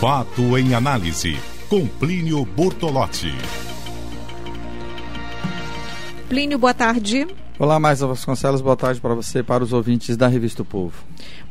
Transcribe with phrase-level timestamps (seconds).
[0.00, 1.38] Fato em análise,
[1.68, 3.34] com Plínio Bortolotti.
[6.26, 7.26] Plínio, boa tarde.
[7.60, 10.94] Olá, Maisa Vasconcelos, boa tarde para você para os ouvintes da Revista o Povo.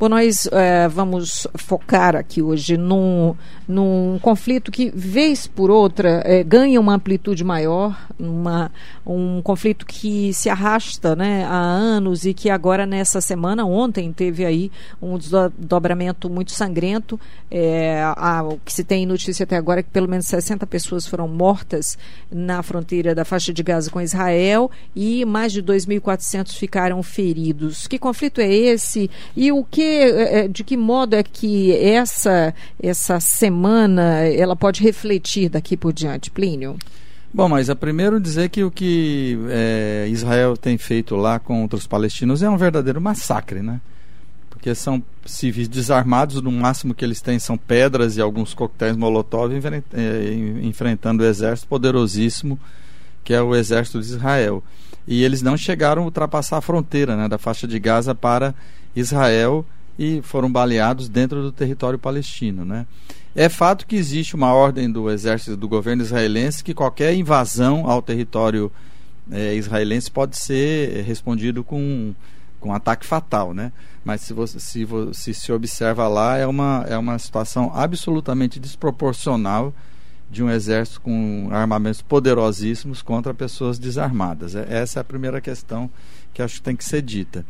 [0.00, 3.34] Bom, nós é, vamos focar aqui hoje num,
[3.68, 8.72] num conflito que, vez por outra, é, ganha uma amplitude maior, uma,
[9.06, 14.46] um conflito que se arrasta né, há anos e que agora, nessa semana, ontem, teve
[14.46, 14.72] aí
[15.02, 17.20] um desdobramento muito sangrento.
[17.50, 18.02] É,
[18.50, 21.98] o que se tem notícia até agora é que pelo menos 60 pessoas foram mortas
[22.32, 27.02] na fronteira da faixa de Gaza com Israel e mais de 2 mil 1.400 ficaram
[27.02, 27.86] feridos.
[27.86, 29.10] Que conflito é esse?
[29.36, 34.82] E o que, é, é, de que modo é que essa, essa semana ela pode
[34.82, 36.76] refletir daqui por diante, Plínio?
[37.32, 41.86] Bom, mas é primeiro dizer que o que é, Israel tem feito lá contra os
[41.86, 43.80] palestinos é um verdadeiro massacre, né?
[44.48, 49.52] Porque são civis desarmados, no máximo que eles têm são pedras e alguns coquetéis Molotov
[50.62, 52.58] enfrentando o exército poderosíssimo
[53.28, 54.64] que é o exército de Israel
[55.08, 58.54] e eles não chegaram a ultrapassar a fronteira né, da faixa de Gaza para
[58.94, 59.64] Israel
[59.98, 62.62] e foram baleados dentro do território palestino.
[62.62, 62.86] Né?
[63.34, 68.02] É fato que existe uma ordem do exército do governo israelense que qualquer invasão ao
[68.02, 68.70] território
[69.32, 72.14] é, israelense pode ser respondido com,
[72.60, 73.72] com um ataque fatal, né?
[74.04, 79.72] Mas se você se, se, se observa lá é uma, é uma situação absolutamente desproporcional
[80.30, 84.54] de um exército com armamentos poderosíssimos contra pessoas desarmadas.
[84.54, 85.90] É, essa é a primeira questão
[86.34, 87.44] que acho que tem que ser dita.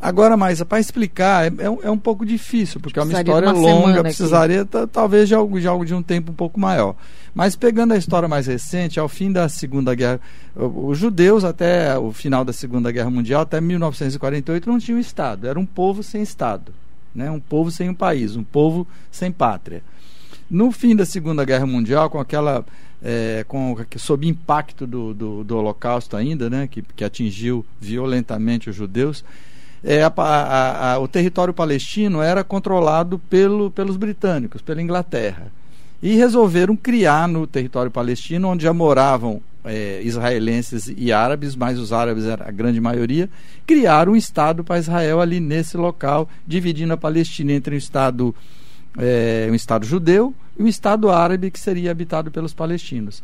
[0.00, 3.50] Agora, mas para explicar é, é, um, é, um, pouco difícil, porque é uma história
[3.50, 6.96] uma longa, precisaria talvez de algo, de algo de um tempo um pouco maior.
[7.34, 10.18] Mas pegando a história mais recente, ao fim da Segunda Guerra,
[10.56, 15.60] os judeus até o final da Segunda Guerra Mundial, até 1948, não tinham Estado, era
[15.60, 16.72] um povo sem Estado,
[17.14, 17.30] né?
[17.30, 19.82] um povo sem um país, um povo sem pátria.
[20.50, 22.64] No fim da Segunda Guerra Mundial, com aquela.
[23.02, 28.76] É, com, sob impacto do, do, do, Holocausto ainda, né, que, que atingiu violentamente os
[28.76, 29.24] judeus,
[29.82, 35.50] é, a, a, a, o território palestino era controlado pelo, pelos britânicos, pela Inglaterra.
[36.02, 41.92] E resolveram criar no território palestino, onde já moravam é, israelenses e árabes, mas os
[41.92, 43.28] árabes era a grande maioria,
[43.66, 48.34] criaram um Estado para Israel ali nesse local, dividindo a Palestina entre um Estado
[48.98, 53.22] é, um Estado judeu e um Estado árabe que seria habitado pelos palestinos.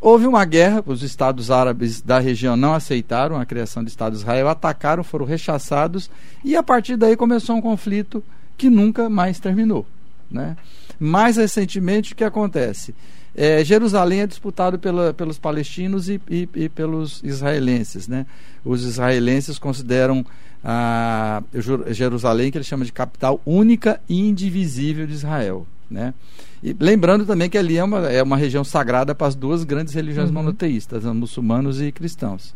[0.00, 4.18] Houve uma guerra, os Estados árabes da região não aceitaram a criação do Estado de
[4.18, 6.10] Israel, atacaram, foram rechaçados
[6.44, 8.22] e a partir daí começou um conflito
[8.56, 9.86] que nunca mais terminou.
[10.30, 10.56] Né?
[10.98, 12.94] Mais recentemente, o que acontece?
[13.36, 18.06] É, Jerusalém é disputado pela, pelos palestinos e, e, e, pelos israelenses.
[18.06, 18.26] Né?
[18.64, 20.24] Os israelenses consideram
[20.62, 21.42] a
[21.90, 25.66] Jerusalém, que ele chama de capital única e indivisível de Israel.
[25.90, 26.14] Né?
[26.62, 29.92] E lembrando também que ali é uma, é uma região sagrada para as duas grandes
[29.92, 30.36] religiões uhum.
[30.36, 32.54] monoteístas, muçulmanos e cristãos.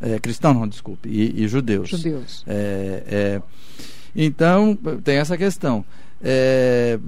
[0.00, 1.88] É, cristão não, desculpe, e, e judeus.
[1.88, 2.44] Judeus.
[2.46, 3.42] É, é,
[4.14, 5.84] então, tem essa questão.
[6.20, 6.98] É,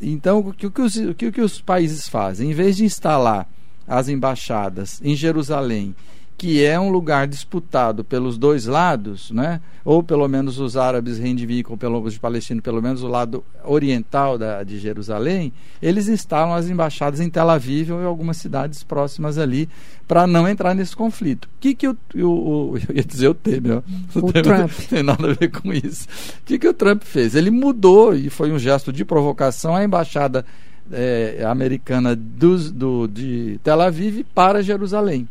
[0.00, 2.50] então, o que, os, o que os países fazem?
[2.50, 3.48] Em vez de instalar
[3.86, 5.94] as embaixadas em Jerusalém
[6.36, 9.60] que é um lugar disputado pelos dois lados, né?
[9.84, 14.62] ou pelo menos os árabes reivindicam pelo os palestinos, pelo menos o lado oriental da,
[14.62, 19.68] de Jerusalém, eles instalam as embaixadas em Tel Aviv ou em algumas cidades próximas ali
[20.08, 21.44] para não entrar nesse conflito.
[21.44, 22.20] O que, que o, o,
[22.72, 23.82] o, eu ia dizer o Temer,
[24.14, 24.70] o, o Trump.
[24.70, 26.08] não tem nada a ver com isso.
[26.40, 27.34] O que, que o Trump fez?
[27.34, 30.44] Ele mudou, e foi um gesto de provocação, a embaixada
[30.90, 35.28] é, americana do, do, de Tel Aviv para Jerusalém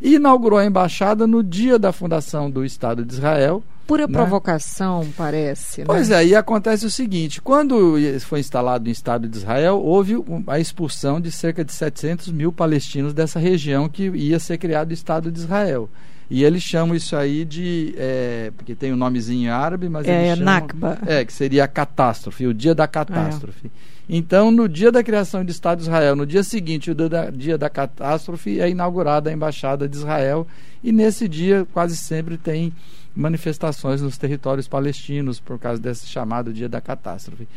[0.00, 3.62] e inaugurou a embaixada no dia da fundação do Estado de Israel.
[3.86, 4.12] Pura né?
[4.12, 5.80] provocação, parece.
[5.80, 5.86] Né?
[5.86, 10.16] Pois é, e acontece o seguinte: quando foi instalado o Estado de Israel, houve
[10.46, 14.94] a expulsão de cerca de 700 mil palestinos dessa região que ia ser criado o
[14.94, 15.88] Estado de Israel.
[16.30, 17.94] E eles chamam isso aí de.
[17.96, 20.54] É, porque tem o um nomezinho árabe, mas é, eles chamam.
[20.54, 20.98] Nakba.
[21.06, 23.66] É, que seria a catástrofe, o dia da catástrofe.
[23.66, 23.94] É.
[24.08, 27.30] Então, no dia da criação do Estado de Israel, no dia seguinte, o dia da,
[27.30, 30.46] dia da catástrofe, é inaugurada a Embaixada de Israel.
[30.82, 32.72] E nesse dia, quase sempre tem
[33.16, 37.48] manifestações nos territórios palestinos por causa desse chamado dia da catástrofe.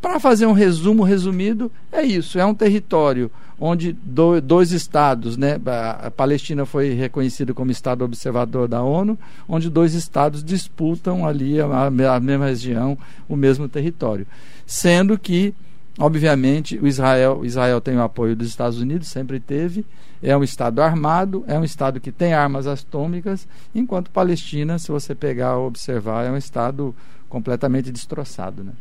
[0.00, 3.30] Para fazer um resumo resumido, é isso: é um território
[3.60, 5.56] onde do, dois estados, né,
[6.00, 9.16] a Palestina foi reconhecida como estado observador da ONU,
[9.48, 12.98] onde dois estados disputam ali a, a mesma região,
[13.28, 14.26] o mesmo território,
[14.66, 15.54] sendo que
[15.98, 19.84] Obviamente, o Israel, Israel tem o apoio dos Estados Unidos, sempre teve.
[20.22, 25.14] É um Estado armado, é um Estado que tem armas atômicas, enquanto Palestina, se você
[25.14, 26.94] pegar e observar, é um Estado
[27.28, 28.64] completamente destroçado.
[28.64, 28.72] Né?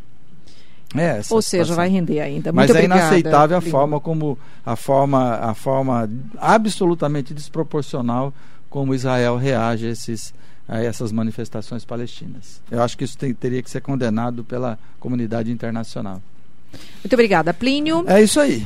[0.95, 1.75] É, Ou seja, situação.
[1.75, 2.51] vai render ainda.
[2.51, 8.33] Mas Muito é obrigada, inaceitável a forma como a forma a forma absolutamente desproporcional
[8.69, 10.33] como Israel reage a, esses,
[10.67, 12.61] a essas manifestações palestinas.
[12.69, 16.21] Eu acho que isso tem- teria que ser condenado pela comunidade internacional.
[17.03, 18.03] Muito obrigada, Plínio.
[18.07, 18.65] É isso aí.